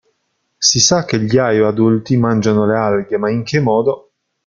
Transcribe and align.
Si 0.57 0.79
sa 0.79 1.05
che 1.05 1.19
gli 1.19 1.37
"ayu" 1.37 1.65
adulti 1.65 2.17
mangiano 2.17 2.65
le 2.65 2.75
alghe, 2.75 3.17
ma 3.19 3.29
in 3.29 3.43
che 3.43 3.59
modo? 3.59 4.13